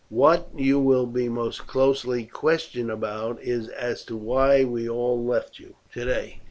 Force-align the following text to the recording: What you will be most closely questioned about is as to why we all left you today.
What 0.09 0.47
you 0.57 0.79
will 0.79 1.05
be 1.05 1.29
most 1.29 1.67
closely 1.67 2.25
questioned 2.25 2.89
about 2.89 3.39
is 3.39 3.67
as 3.69 4.03
to 4.05 4.17
why 4.17 4.63
we 4.63 4.89
all 4.89 5.23
left 5.23 5.59
you 5.59 5.75
today. 5.93 6.39